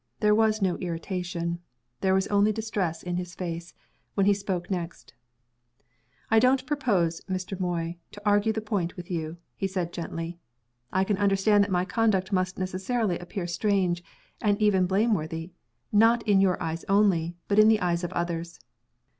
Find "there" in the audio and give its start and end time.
0.19-0.33, 1.99-2.15